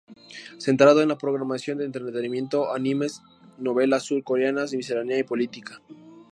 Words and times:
Centrado 0.57 1.03
en 1.03 1.09
la 1.09 1.17
programación 1.19 1.77
de 1.77 1.85
entretenimiento, 1.85 2.73
animes, 2.73 3.21
novelas 3.59 4.01
sur 4.01 4.23
coreanas, 4.23 4.73
miscelánea 4.73 5.19
y 5.19 5.23
política. 5.23 5.79